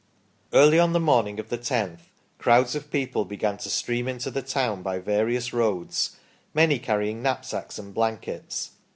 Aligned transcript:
Early 0.51 0.79
on 0.79 0.93
the 0.93 0.99
morning 0.99 1.39
of 1.39 1.49
the 1.49 1.59
1 1.59 1.89
Oth 1.91 1.99
crowds 2.39 2.73
of 2.73 2.89
people 2.89 3.23
began 3.23 3.59
to 3.59 3.69
stream 3.69 4.07
into 4.07 4.31
the 4.31 4.41
town 4.41 4.81
by 4.81 4.97
various 4.97 5.53
roads, 5.53 6.15
many 6.55 6.79
carrying 6.79 7.21
knapsacks 7.21 7.77
and 7.77 7.93
blankets. 7.93 8.71